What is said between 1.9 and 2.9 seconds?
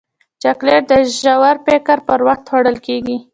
پر وخت خوړل